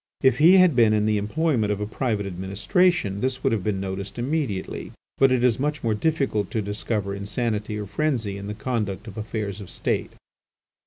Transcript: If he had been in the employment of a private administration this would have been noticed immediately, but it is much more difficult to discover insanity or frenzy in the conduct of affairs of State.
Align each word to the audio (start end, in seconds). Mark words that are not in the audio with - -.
If 0.23 0.39
he 0.39 0.57
had 0.57 0.75
been 0.75 0.93
in 0.93 1.05
the 1.05 1.19
employment 1.19 1.71
of 1.71 1.79
a 1.79 1.85
private 1.85 2.25
administration 2.25 3.21
this 3.21 3.43
would 3.43 3.53
have 3.53 3.63
been 3.63 3.79
noticed 3.79 4.17
immediately, 4.17 4.93
but 5.19 5.31
it 5.31 5.43
is 5.43 5.59
much 5.59 5.83
more 5.83 5.93
difficult 5.93 6.49
to 6.49 6.59
discover 6.63 7.13
insanity 7.13 7.77
or 7.77 7.85
frenzy 7.85 8.35
in 8.35 8.47
the 8.47 8.55
conduct 8.55 9.05
of 9.07 9.15
affairs 9.15 9.61
of 9.61 9.69
State. 9.69 10.13